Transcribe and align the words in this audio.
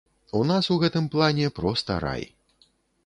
У 0.39 0.39
нас 0.51 0.69
у 0.75 0.77
гэтым 0.83 1.05
плане 1.15 1.53
проста 1.59 1.99
рай. 2.05 2.23